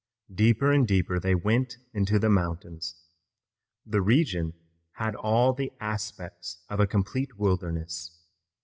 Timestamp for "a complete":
6.79-7.37